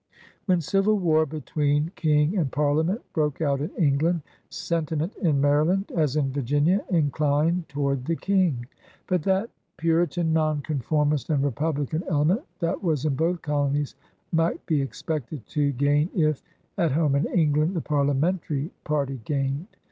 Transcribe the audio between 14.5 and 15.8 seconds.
be expected to